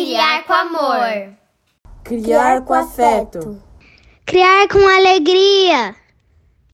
criar 0.00 0.44
com 0.44 0.52
amor. 0.54 1.36
Criar 2.02 2.62
com 2.62 2.72
afeto. 2.72 3.62
Criar 4.24 4.66
com 4.66 4.78
alegria. 4.78 5.94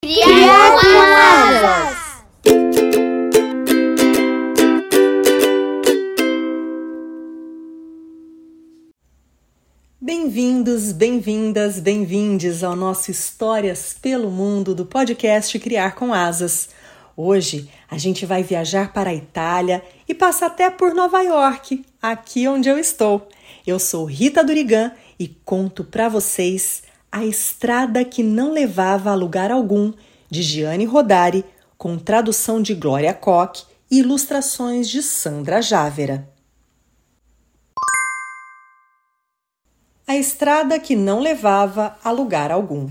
Criar, 0.00 0.24
criar 0.24 0.70
com, 0.70 0.80
com 0.80 1.00
asas. 1.66 2.06
Bem-vindos, 10.00 10.92
bem-vindas, 10.92 11.80
bem-vindes 11.80 12.62
ao 12.62 12.76
nosso 12.76 13.10
Histórias 13.10 13.92
pelo 14.00 14.30
Mundo 14.30 14.72
do 14.72 14.86
podcast 14.86 15.58
Criar 15.58 15.96
com 15.96 16.14
Asas. 16.14 16.68
Hoje 17.16 17.68
a 17.90 17.98
gente 17.98 18.24
vai 18.24 18.44
viajar 18.44 18.92
para 18.92 19.10
a 19.10 19.14
Itália 19.14 19.82
e 20.08 20.14
passa 20.14 20.46
até 20.46 20.70
por 20.70 20.94
Nova 20.94 21.22
York, 21.22 21.84
aqui 22.10 22.46
onde 22.46 22.68
eu 22.68 22.78
estou. 22.78 23.28
Eu 23.66 23.80
sou 23.80 24.04
Rita 24.04 24.44
Durigan 24.44 24.92
e 25.18 25.26
conto 25.26 25.82
para 25.82 26.08
vocês 26.08 26.84
A 27.10 27.24
Estrada 27.24 28.04
que 28.04 28.22
Não 28.22 28.52
Levava 28.52 29.10
a 29.10 29.14
Lugar 29.14 29.50
Algum, 29.50 29.92
de 30.30 30.40
Gianni 30.40 30.84
Rodari, 30.84 31.44
com 31.76 31.98
tradução 31.98 32.62
de 32.62 32.74
Glória 32.74 33.12
Koch 33.12 33.64
e 33.90 33.98
ilustrações 33.98 34.88
de 34.88 35.02
Sandra 35.02 35.60
Jávera. 35.60 36.28
A 40.06 40.16
estrada 40.16 40.78
que 40.78 40.94
não 40.94 41.18
levava 41.18 41.98
a 42.04 42.12
lugar 42.12 42.52
algum. 42.52 42.88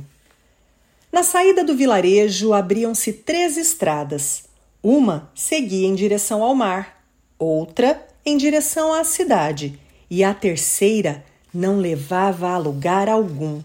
Na 1.09 1.23
saída 1.23 1.63
do 1.63 1.73
vilarejo 1.73 2.51
abriam-se 2.51 3.13
três 3.13 3.55
estradas. 3.55 4.43
Uma 4.83 5.31
seguia 5.33 5.87
em 5.87 5.95
direção 5.95 6.43
ao 6.43 6.53
mar, 6.53 7.01
outra 7.39 8.05
em 8.25 8.37
direção 8.37 8.93
à 8.93 9.03
cidade, 9.03 9.79
e 10.09 10.23
a 10.23 10.33
terceira 10.33 11.23
não 11.53 11.77
levava 11.77 12.49
a 12.49 12.57
lugar 12.57 13.07
algum. 13.07 13.61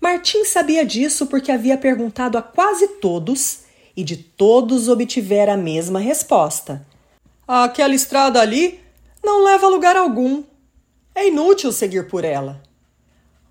Martim 0.00 0.44
sabia 0.44 0.84
disso 0.84 1.26
porque 1.26 1.52
havia 1.52 1.76
perguntado 1.76 2.36
a 2.36 2.42
quase 2.42 2.88
todos 2.88 3.60
e 3.96 4.02
de 4.02 4.16
todos 4.16 4.88
obtivera 4.88 5.54
a 5.54 5.56
mesma 5.56 6.00
resposta. 6.00 6.86
Aquela 7.46 7.94
estrada 7.94 8.40
ali 8.40 8.80
não 9.22 9.44
leva 9.44 9.66
a 9.66 9.70
lugar 9.70 9.96
algum. 9.96 10.42
É 11.14 11.28
inútil 11.28 11.72
seguir 11.72 12.08
por 12.08 12.24
ela. 12.24 12.62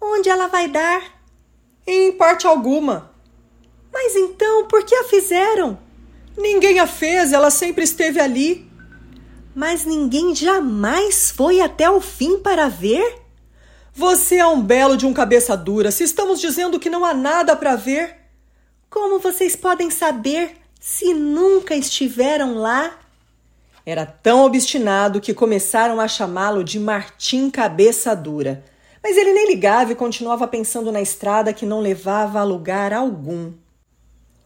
Onde 0.02 0.30
ela 0.30 0.48
vai 0.48 0.68
dar? 0.68 1.22
Em 1.86 2.12
parte 2.12 2.48
alguma. 2.48 3.12
Mas 3.92 4.16
então, 4.16 4.68
por 4.68 4.84
que 4.84 4.96
a 4.96 5.04
fizeram? 5.04 5.78
Ninguém 6.38 6.80
a 6.80 6.88
fez, 6.88 7.34
ela 7.34 7.52
sempre 7.52 7.84
esteve 7.84 8.20
ali. 8.20 8.69
Mas 9.60 9.84
ninguém 9.84 10.34
jamais 10.34 11.32
foi 11.32 11.60
até 11.60 11.92
o 11.92 12.00
fim 12.00 12.38
para 12.40 12.70
ver? 12.70 13.18
Você 13.94 14.38
é 14.38 14.48
um 14.48 14.62
belo 14.62 14.96
de 14.96 15.06
um 15.06 15.12
cabeça 15.12 15.58
dura, 15.58 15.92
se 15.92 16.02
estamos 16.02 16.40
dizendo 16.40 16.80
que 16.80 16.90
não 16.90 17.04
há 17.04 17.14
nada 17.14 17.58
para 17.58 17.76
ver. 17.76 18.16
Como 18.90 19.20
vocês 19.20 19.58
podem 19.58 19.92
saber 19.92 20.54
se 20.80 21.14
nunca 21.14 21.76
estiveram 21.76 22.56
lá? 22.56 23.00
Era 23.86 24.06
tão 24.06 24.46
obstinado 24.46 25.20
que 25.20 25.34
começaram 25.34 26.00
a 26.00 26.08
chamá-lo 26.08 26.64
de 26.64 26.80
Martim 26.80 27.50
Cabeça 27.50 28.16
Dura. 28.16 28.64
Mas 29.04 29.18
ele 29.18 29.34
nem 29.34 29.46
ligava 29.46 29.92
e 29.92 29.96
continuava 29.96 30.48
pensando 30.48 30.90
na 30.90 31.02
estrada 31.02 31.52
que 31.52 31.66
não 31.66 31.82
levava 31.82 32.40
a 32.40 32.44
lugar 32.46 32.94
algum. 32.94 33.52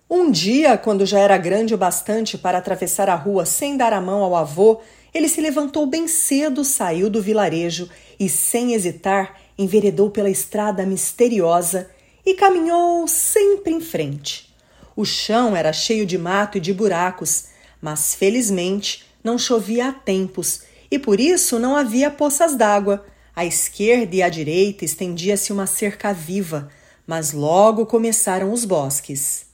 Um 0.10 0.32
dia, 0.32 0.76
quando 0.76 1.06
já 1.06 1.20
era 1.20 1.38
grande 1.38 1.76
o 1.76 1.78
bastante 1.78 2.36
para 2.36 2.58
atravessar 2.58 3.10
a 3.10 3.16
rua 3.16 3.46
sem 3.46 3.78
dar 3.78 3.94
a 3.94 4.02
mão 4.02 4.24
ao 4.24 4.36
avô, 4.36 4.82
ele 5.14 5.30
se 5.30 5.40
levantou 5.40 5.86
bem 5.86 6.08
cedo, 6.08 6.64
saiu 6.64 7.10
do 7.10 7.22
vilarejo 7.22 7.90
e, 8.20 8.28
sem 8.28 8.74
hesitar, 8.74 9.40
enveredou 9.58 10.10
pela 10.10 10.30
estrada 10.30 10.86
misteriosa 10.86 11.90
e 12.26 12.34
caminhou 12.34 13.08
sempre 13.08 13.72
em 13.72 13.80
frente. 13.80 14.54
O 14.96 15.06
chão 15.06 15.56
era 15.56 15.74
cheio 15.74 16.06
de 16.06 16.18
mato 16.18 16.58
e 16.58 16.62
de 16.62 16.74
buracos, 16.74 17.46
mas 17.82 18.16
felizmente 18.16 19.06
não 19.24 19.38
chovia 19.38 19.90
há 19.90 19.92
tempos 19.92 20.62
e 20.90 21.00
por 21.00 21.20
isso 21.20 21.60
não 21.60 21.76
havia 21.76 22.12
poças 22.12 22.56
d'água, 22.56 23.06
à 23.36 23.46
esquerda 23.46 24.16
e 24.16 24.22
à 24.22 24.30
direita 24.30 24.86
estendia-se 24.86 25.52
uma 25.52 25.66
cerca 25.66 26.14
viva, 26.14 26.70
mas 27.06 27.34
logo 27.34 27.86
começaram 27.86 28.54
os 28.54 28.64
bosques. 28.64 29.53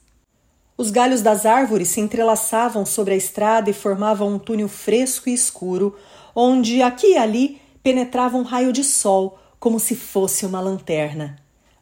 Os 0.80 0.92
galhos 0.92 1.22
das 1.22 1.46
árvores 1.46 1.90
se 1.90 2.00
entrelaçavam 2.00 2.86
sobre 2.86 3.14
a 3.14 3.18
estrada 3.18 3.70
e 3.70 3.74
formavam 3.74 4.30
um 4.30 4.40
túnel 4.40 4.70
fresco 4.70 5.28
e 5.28 5.34
escuro, 5.34 5.94
onde 6.34 6.82
aqui 6.82 7.16
e 7.16 7.18
ali 7.18 7.62
penetrava 7.84 8.38
um 8.38 8.44
raio 8.44 8.72
de 8.72 8.82
sol, 8.82 9.38
como 9.60 9.78
se 9.78 9.94
fosse 9.94 10.46
uma 10.46 10.62
lanterna. 10.62 11.36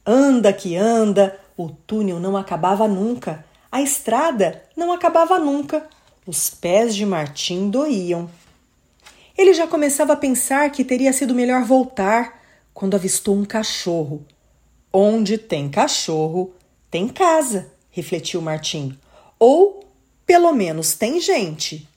Anda 0.04 0.52
que 0.52 0.76
anda, 0.76 1.40
o 1.56 1.70
túnel 1.70 2.20
não 2.20 2.36
acabava 2.36 2.88
nunca, 2.88 3.46
a 3.72 3.84
estrada 3.84 4.64
não 4.76 4.92
acabava 4.92 5.38
nunca. 5.38 5.88
Os 6.26 6.50
pés 6.50 6.96
de 6.96 7.06
Martim 7.06 7.70
doíam. 7.70 8.28
Ele 9.38 9.54
já 9.54 9.68
começava 9.68 10.14
a 10.14 10.18
pensar 10.18 10.72
que 10.72 10.84
teria 10.84 11.14
sido 11.14 11.36
melhor 11.36 11.64
voltar 11.64 12.42
quando 12.74 12.96
avistou 12.96 13.36
um 13.36 13.46
cachorro. 13.46 14.26
Onde 14.92 15.38
tem 15.38 15.70
cachorro, 15.70 16.52
tem 16.90 17.08
casa, 17.08 17.77
refletiu 17.98 18.40
Martim. 18.40 18.96
Ou, 19.40 19.84
pelo 20.24 20.54
menos, 20.54 20.94
tem 20.94 21.20
gente. 21.20 21.90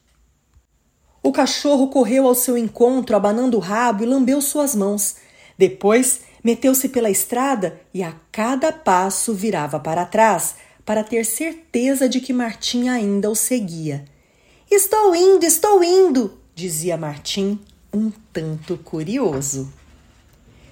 O 1.22 1.30
cachorro 1.30 1.88
correu 1.88 2.26
ao 2.26 2.34
seu 2.34 2.56
encontro, 2.56 3.14
abanando 3.14 3.58
o 3.58 3.60
rabo 3.60 4.02
e 4.02 4.06
lambeu 4.06 4.40
suas 4.40 4.74
mãos. 4.74 5.16
Depois, 5.58 6.20
meteu-se 6.42 6.88
pela 6.88 7.10
estrada 7.10 7.78
e 7.92 8.02
a 8.02 8.14
cada 8.32 8.72
passo 8.72 9.34
virava 9.34 9.78
para 9.78 10.06
trás 10.06 10.54
para 10.86 11.04
ter 11.04 11.26
certeza 11.26 12.08
de 12.08 12.18
que 12.18 12.32
Martim 12.32 12.88
ainda 12.88 13.30
o 13.30 13.34
seguia. 13.34 14.06
Estou 14.70 15.14
indo, 15.14 15.44
estou 15.44 15.84
indo, 15.84 16.38
dizia 16.54 16.96
Martim, 16.96 17.60
um 17.92 18.10
tanto 18.32 18.78
curioso. 18.78 19.70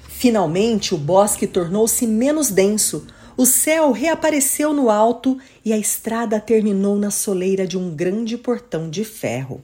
Finalmente 0.08 0.94
o 0.94 0.98
bosque 0.98 1.46
tornou-se 1.46 2.06
menos 2.06 2.50
denso, 2.50 3.06
o 3.38 3.46
céu 3.46 3.92
reapareceu 3.92 4.74
no 4.74 4.90
alto 4.90 5.38
e 5.64 5.72
a 5.72 5.78
estrada 5.78 6.40
terminou 6.40 6.96
na 6.96 7.08
soleira 7.08 7.68
de 7.68 7.78
um 7.78 7.94
grande 7.94 8.36
portão 8.36 8.90
de 8.90 9.04
ferro. 9.04 9.62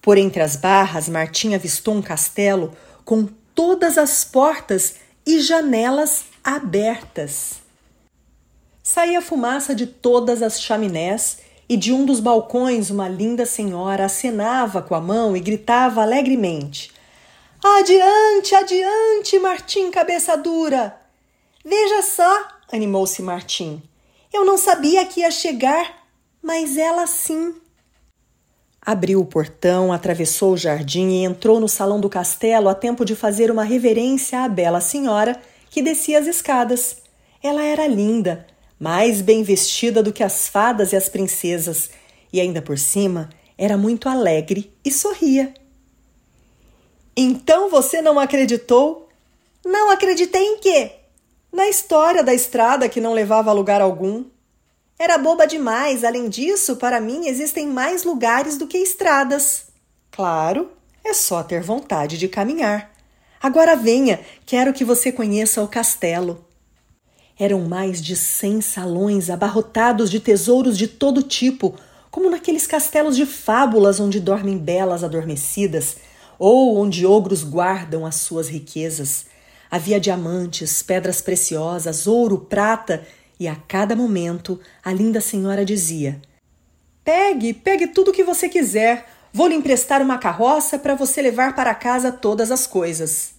Por 0.00 0.16
entre 0.16 0.40
as 0.40 0.56
barras, 0.56 1.06
Martim 1.06 1.52
avistou 1.52 1.92
um 1.94 2.00
castelo 2.00 2.74
com 3.04 3.28
todas 3.54 3.98
as 3.98 4.24
portas 4.24 4.94
e 5.26 5.38
janelas 5.38 6.24
abertas. 6.42 7.56
Saía 8.82 9.20
fumaça 9.20 9.74
de 9.74 9.86
todas 9.86 10.42
as 10.42 10.58
chaminés 10.58 11.40
e 11.68 11.76
de 11.76 11.92
um 11.92 12.06
dos 12.06 12.20
balcões 12.20 12.88
uma 12.88 13.06
linda 13.06 13.44
senhora 13.44 14.06
acenava 14.06 14.80
com 14.80 14.94
a 14.94 15.00
mão 15.00 15.36
e 15.36 15.40
gritava 15.40 16.00
alegremente: 16.00 16.90
Adiante, 17.62 18.54
adiante, 18.54 19.38
Martim 19.38 19.90
Cabeça 19.90 20.38
Dura! 20.38 20.98
Veja 21.62 22.00
só, 22.00 22.59
animou-se 22.72 23.20
Martim. 23.22 23.82
Eu 24.32 24.44
não 24.44 24.56
sabia 24.56 25.04
que 25.04 25.20
ia 25.20 25.30
chegar, 25.30 26.06
mas 26.42 26.76
ela 26.76 27.06
sim. 27.06 27.54
Abriu 28.80 29.20
o 29.20 29.26
portão, 29.26 29.92
atravessou 29.92 30.54
o 30.54 30.56
jardim 30.56 31.08
e 31.10 31.24
entrou 31.24 31.60
no 31.60 31.68
salão 31.68 32.00
do 32.00 32.08
castelo 32.08 32.68
a 32.68 32.74
tempo 32.74 33.04
de 33.04 33.14
fazer 33.14 33.50
uma 33.50 33.64
reverência 33.64 34.40
à 34.40 34.48
bela 34.48 34.80
senhora 34.80 35.40
que 35.68 35.82
descia 35.82 36.18
as 36.18 36.26
escadas. 36.26 36.98
Ela 37.42 37.62
era 37.62 37.86
linda, 37.86 38.46
mais 38.78 39.20
bem 39.20 39.42
vestida 39.42 40.02
do 40.02 40.12
que 40.12 40.22
as 40.22 40.48
fadas 40.48 40.92
e 40.92 40.96
as 40.96 41.08
princesas, 41.08 41.90
e 42.32 42.40
ainda 42.40 42.62
por 42.62 42.78
cima 42.78 43.28
era 43.58 43.76
muito 43.76 44.08
alegre 44.08 44.72
e 44.82 44.90
sorria. 44.90 45.52
Então 47.14 47.68
você 47.68 48.00
não 48.00 48.18
acreditou? 48.18 49.08
Não 49.64 49.90
acreditei 49.90 50.42
em 50.42 50.58
quê? 50.58 50.99
Na 51.52 51.68
história 51.68 52.22
da 52.22 52.32
estrada 52.32 52.88
que 52.88 53.00
não 53.00 53.12
levava 53.12 53.50
a 53.50 53.54
lugar 53.54 53.80
algum. 53.80 54.24
Era 54.98 55.18
boba 55.18 55.46
demais. 55.46 56.04
Além 56.04 56.28
disso, 56.28 56.76
para 56.76 57.00
mim 57.00 57.26
existem 57.26 57.66
mais 57.66 58.04
lugares 58.04 58.56
do 58.56 58.66
que 58.66 58.78
estradas. 58.78 59.66
Claro, 60.10 60.70
é 61.04 61.12
só 61.12 61.42
ter 61.42 61.62
vontade 61.62 62.18
de 62.18 62.28
caminhar. 62.28 62.92
Agora 63.42 63.74
venha, 63.74 64.20
quero 64.44 64.72
que 64.72 64.84
você 64.84 65.10
conheça 65.10 65.62
o 65.62 65.68
castelo. 65.68 66.44
Eram 67.38 67.62
mais 67.62 68.02
de 68.02 68.14
cem 68.14 68.60
salões 68.60 69.30
abarrotados 69.30 70.10
de 70.10 70.20
tesouros 70.20 70.76
de 70.76 70.86
todo 70.86 71.22
tipo, 71.22 71.74
como 72.10 72.28
naqueles 72.28 72.66
castelos 72.66 73.16
de 73.16 73.24
fábulas 73.24 73.98
onde 73.98 74.20
dormem 74.20 74.58
belas 74.58 75.02
adormecidas, 75.02 75.96
ou 76.38 76.76
onde 76.76 77.06
ogros 77.06 77.42
guardam 77.42 78.04
as 78.04 78.16
suas 78.16 78.48
riquezas. 78.48 79.24
Havia 79.70 80.00
diamantes, 80.00 80.82
pedras 80.82 81.20
preciosas, 81.20 82.06
ouro, 82.06 82.38
prata, 82.38 83.06
e 83.38 83.46
a 83.46 83.54
cada 83.54 83.94
momento 83.94 84.58
a 84.84 84.92
linda 84.92 85.20
senhora 85.20 85.64
dizia: 85.64 86.20
Pegue, 87.04 87.54
pegue 87.54 87.86
tudo 87.86 88.10
o 88.10 88.12
que 88.12 88.24
você 88.24 88.48
quiser. 88.48 89.06
Vou 89.32 89.46
lhe 89.46 89.54
emprestar 89.54 90.02
uma 90.02 90.18
carroça 90.18 90.76
para 90.76 90.96
você 90.96 91.22
levar 91.22 91.54
para 91.54 91.74
casa 91.74 92.10
todas 92.10 92.50
as 92.50 92.66
coisas. 92.66 93.34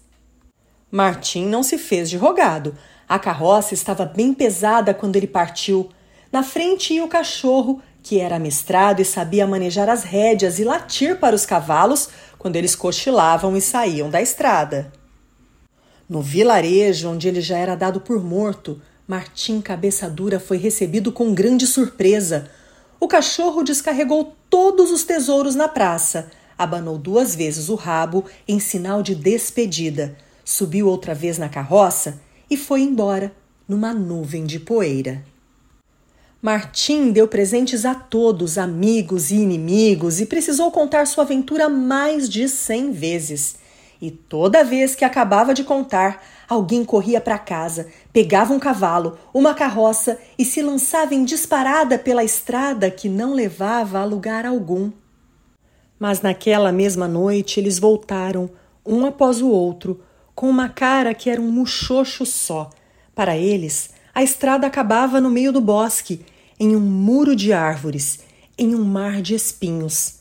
Martim 0.89 1.45
não 1.45 1.61
se 1.61 1.77
fez 1.77 2.09
de 2.09 2.17
rogado. 2.17 2.75
A 3.07 3.19
carroça 3.19 3.73
estava 3.73 4.05
bem 4.05 4.33
pesada 4.33 4.93
quando 4.93 5.17
ele 5.17 5.27
partiu. 5.27 5.89
Na 6.31 6.43
frente 6.43 6.93
ia 6.93 7.03
o 7.03 7.09
cachorro, 7.09 7.81
que 8.01 8.19
era 8.19 8.37
amestrado 8.37 9.01
e 9.01 9.05
sabia 9.05 9.45
manejar 9.45 9.89
as 9.89 10.03
rédeas 10.03 10.59
e 10.59 10.63
latir 10.63 11.19
para 11.19 11.35
os 11.35 11.45
cavalos 11.45 12.09
quando 12.39 12.55
eles 12.55 12.73
cochilavam 12.73 13.55
e 13.55 13.61
saíam 13.61 14.09
da 14.09 14.21
estrada. 14.21 14.91
No 16.11 16.21
vilarejo, 16.21 17.07
onde 17.07 17.29
ele 17.29 17.39
já 17.39 17.57
era 17.57 17.73
dado 17.73 18.01
por 18.01 18.21
morto, 18.21 18.81
Martim 19.07 19.61
Cabeça 19.61 20.09
Dura 20.09 20.41
foi 20.41 20.57
recebido 20.57 21.09
com 21.09 21.33
grande 21.33 21.65
surpresa. 21.65 22.49
O 22.99 23.07
cachorro 23.07 23.63
descarregou 23.63 24.35
todos 24.49 24.91
os 24.91 25.05
tesouros 25.05 25.55
na 25.55 25.69
praça, 25.69 26.29
abanou 26.57 26.97
duas 26.97 27.33
vezes 27.33 27.69
o 27.69 27.75
rabo 27.75 28.25
em 28.45 28.59
sinal 28.59 29.01
de 29.01 29.15
despedida, 29.15 30.17
subiu 30.43 30.89
outra 30.89 31.15
vez 31.15 31.37
na 31.37 31.47
carroça 31.47 32.19
e 32.49 32.57
foi 32.57 32.81
embora 32.81 33.33
numa 33.65 33.93
nuvem 33.93 34.45
de 34.45 34.59
poeira. 34.59 35.23
Martim 36.41 37.13
deu 37.13 37.25
presentes 37.25 37.85
a 37.85 37.95
todos, 37.95 38.57
amigos 38.57 39.31
e 39.31 39.35
inimigos, 39.35 40.19
e 40.19 40.25
precisou 40.25 40.71
contar 40.71 41.07
sua 41.07 41.23
aventura 41.23 41.69
mais 41.69 42.27
de 42.27 42.49
cem 42.49 42.91
vezes. 42.91 43.60
E 44.01 44.09
toda 44.09 44.63
vez 44.63 44.95
que 44.95 45.05
acabava 45.05 45.53
de 45.53 45.63
contar, 45.63 46.23
alguém 46.49 46.83
corria 46.83 47.21
para 47.21 47.37
casa, 47.37 47.87
pegava 48.11 48.51
um 48.51 48.59
cavalo, 48.59 49.19
uma 49.31 49.53
carroça 49.53 50.19
e 50.39 50.43
se 50.43 50.59
lançava 50.61 51.13
em 51.13 51.23
disparada 51.23 51.99
pela 51.99 52.23
estrada 52.23 52.89
que 52.89 53.07
não 53.07 53.33
levava 53.33 53.99
a 53.99 54.03
lugar 54.03 54.43
algum. 54.43 54.91
Mas 55.99 56.21
naquela 56.21 56.71
mesma 56.71 57.07
noite 57.07 57.59
eles 57.59 57.77
voltaram, 57.77 58.49
um 58.83 59.05
após 59.05 59.39
o 59.39 59.49
outro, 59.49 60.01
com 60.33 60.49
uma 60.49 60.67
cara 60.67 61.13
que 61.13 61.29
era 61.29 61.39
um 61.39 61.51
muxoxo 61.51 62.25
só. 62.25 62.71
Para 63.13 63.37
eles, 63.37 63.91
a 64.15 64.23
estrada 64.23 64.65
acabava 64.65 65.21
no 65.21 65.29
meio 65.29 65.53
do 65.53 65.61
bosque 65.61 66.25
em 66.59 66.75
um 66.75 66.79
muro 66.79 67.35
de 67.35 67.53
árvores, 67.53 68.21
em 68.57 68.73
um 68.73 68.83
mar 68.83 69.21
de 69.21 69.35
espinhos. 69.35 70.20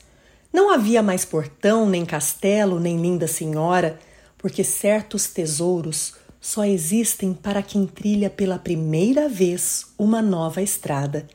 Não 0.52 0.70
havia 0.70 1.02
mais 1.02 1.24
portão, 1.24 1.88
nem 1.88 2.04
castelo, 2.04 2.80
nem 2.80 3.00
linda 3.00 3.26
senhora, 3.28 3.98
porque 4.36 4.64
certos 4.64 5.28
tesouros 5.28 6.14
só 6.40 6.64
existem 6.64 7.32
para 7.32 7.62
quem 7.62 7.86
trilha 7.86 8.28
pela 8.28 8.58
primeira 8.58 9.28
vez 9.28 9.86
uma 9.98 10.20
nova 10.20 10.60
estrada. 10.60 11.26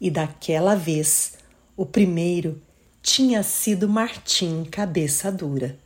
E 0.00 0.10
daquela 0.10 0.74
vez, 0.74 1.34
o 1.76 1.86
primeiro 1.86 2.60
tinha 3.00 3.42
sido 3.42 3.88
Martim 3.88 4.64
Cabeça 4.64 5.32
Dura. 5.32 5.78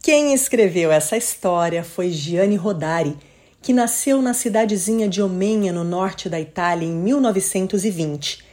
Quem 0.00 0.32
escreveu 0.32 0.92
essa 0.92 1.16
história 1.16 1.82
foi 1.82 2.10
Gianni 2.10 2.56
Rodari, 2.56 3.16
que 3.60 3.72
nasceu 3.72 4.22
na 4.22 4.32
cidadezinha 4.32 5.08
de 5.08 5.20
Omenha, 5.20 5.72
no 5.72 5.84
norte 5.84 6.28
da 6.28 6.40
Itália, 6.40 6.86
em 6.86 6.92
1920. 6.92 8.44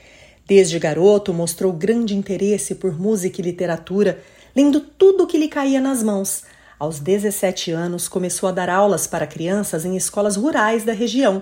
Desde 0.48 0.78
garoto, 0.78 1.34
mostrou 1.34 1.72
grande 1.74 2.16
interesse 2.16 2.76
por 2.76 3.00
música 3.00 3.42
e 3.42 3.44
literatura, 3.44 4.20
lendo 4.56 4.80
tudo 4.80 5.24
o 5.24 5.28
que 5.28 5.38
lhe 5.38 5.48
caía 5.48 5.82
nas 5.82 6.04
mãos. 6.04 6.44
Aos 6.78 7.00
17 7.00 7.72
anos, 7.72 8.08
começou 8.08 8.50
a 8.50 8.52
dar 8.52 8.70
aulas 8.70 9.08
para 9.08 9.26
crianças 9.26 9.86
em 9.86 9.96
escolas 9.96 10.36
rurais 10.36 10.84
da 10.84 10.94
região. 10.94 11.42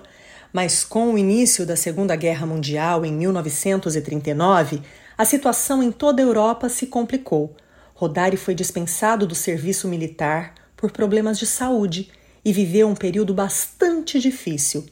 Mas 0.53 0.83
com 0.83 1.13
o 1.13 1.17
início 1.17 1.65
da 1.65 1.75
Segunda 1.75 2.15
Guerra 2.15 2.45
Mundial, 2.45 3.03
em 3.03 3.11
1939, 3.11 4.81
a 5.17 5.25
situação 5.25 5.81
em 5.81 5.91
toda 5.91 6.21
a 6.21 6.25
Europa 6.25 6.69
se 6.69 6.85
complicou. 6.87 7.55
Rodari 7.95 8.37
foi 8.37 8.53
dispensado 8.53 9.25
do 9.25 9.35
serviço 9.35 9.87
militar 9.87 10.53
por 10.77 10.91
problemas 10.91 11.39
de 11.39 11.45
saúde 11.45 12.11
e 12.43 12.51
viveu 12.51 12.87
um 12.87 12.95
período 12.95 13.33
bastante 13.33 14.19
difícil. 14.19 14.85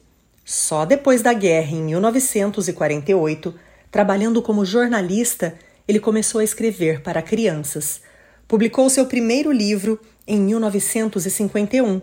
Só 0.45 0.85
depois 0.85 1.21
da 1.21 1.33
guerra, 1.33 1.71
em 1.71 1.83
1948, 1.83 3.53
trabalhando 3.89 4.41
como 4.41 4.65
jornalista, 4.65 5.55
ele 5.87 5.99
começou 5.99 6.39
a 6.39 6.43
escrever 6.43 7.01
para 7.01 7.21
crianças. 7.21 8.01
Publicou 8.47 8.89
seu 8.89 9.05
primeiro 9.05 9.51
livro 9.51 9.99
em 10.27 10.39
1951 10.39 12.01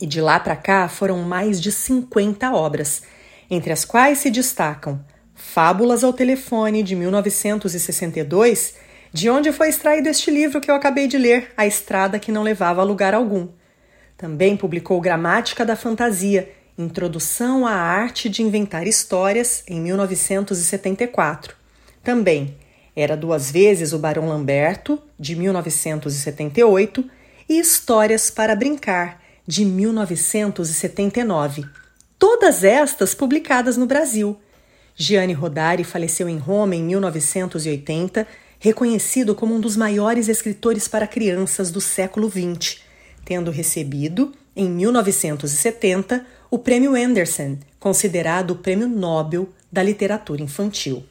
e 0.00 0.06
de 0.06 0.20
lá 0.20 0.40
para 0.40 0.56
cá 0.56 0.88
foram 0.88 1.22
mais 1.22 1.60
de 1.60 1.70
50 1.70 2.50
obras, 2.52 3.02
entre 3.50 3.72
as 3.72 3.84
quais 3.84 4.18
se 4.18 4.30
destacam 4.30 5.04
Fábulas 5.40 6.04
ao 6.04 6.12
Telefone, 6.12 6.82
de 6.82 6.94
1962 6.94 8.74
de 9.12 9.28
onde 9.28 9.50
foi 9.50 9.68
extraído 9.68 10.08
este 10.08 10.30
livro 10.30 10.60
que 10.60 10.70
eu 10.70 10.74
acabei 10.74 11.08
de 11.08 11.18
ler, 11.18 11.52
A 11.56 11.66
Estrada 11.66 12.18
que 12.18 12.30
Não 12.30 12.42
Levava 12.42 12.82
a 12.82 12.84
Lugar 12.84 13.14
Algum. 13.14 13.48
Também 14.20 14.54
publicou 14.54 15.00
Gramática 15.00 15.64
da 15.64 15.74
Fantasia, 15.74 16.52
Introdução 16.76 17.66
à 17.66 17.72
Arte 17.72 18.28
de 18.28 18.42
Inventar 18.42 18.86
Histórias, 18.86 19.64
em 19.66 19.80
1974. 19.80 21.56
Também 22.04 22.54
Era 22.94 23.16
Duas 23.16 23.50
Vezes 23.50 23.94
o 23.94 23.98
Barão 23.98 24.28
Lamberto, 24.28 25.00
de 25.18 25.34
1978, 25.34 27.02
e 27.48 27.58
Histórias 27.58 28.30
para 28.30 28.54
Brincar, 28.54 29.22
de 29.46 29.64
1979. 29.64 31.64
Todas 32.18 32.62
estas 32.62 33.14
publicadas 33.14 33.78
no 33.78 33.86
Brasil. 33.86 34.38
Gianni 34.94 35.32
Rodari 35.32 35.82
faleceu 35.82 36.28
em 36.28 36.36
Roma 36.36 36.76
em 36.76 36.82
1980 36.82 38.26
reconhecido 38.58 39.34
como 39.34 39.54
um 39.54 39.60
dos 39.60 39.78
maiores 39.78 40.28
escritores 40.28 40.86
para 40.86 41.06
crianças 41.06 41.70
do 41.70 41.80
século 41.80 42.30
XX, 42.30 42.89
tendo 43.30 43.52
recebido, 43.52 44.32
em 44.56 44.68
1970, 44.68 46.26
o 46.50 46.58
Prêmio 46.58 46.96
Anderson, 46.96 47.58
considerado 47.78 48.50
o 48.50 48.56
Prêmio 48.56 48.88
Nobel 48.88 49.48
da 49.70 49.84
Literatura 49.84 50.42
Infantil. 50.42 51.04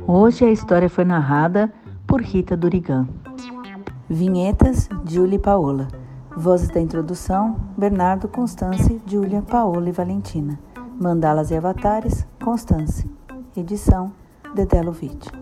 Hoje 0.06 0.44
a 0.44 0.52
história 0.52 0.90
foi 0.90 1.06
narrada 1.06 1.72
por 2.06 2.22
Rita 2.22 2.58
Durigan. 2.58 3.08
Vinhetas, 4.10 4.90
Julie 5.06 5.40
Paola. 5.40 5.99
Vozes 6.40 6.70
da 6.70 6.80
introdução: 6.80 7.58
Bernardo, 7.78 8.30
Constance, 8.30 9.02
Júlia, 9.06 9.42
Paola 9.42 9.90
e 9.90 9.92
Valentina. 9.92 10.58
Mandalas 10.98 11.52
e 11.52 11.56
Avatares, 11.56 12.26
Constance. 12.42 13.10
Edição, 13.58 14.14
Dedé 14.56 14.82
Lovitch. 14.82 15.39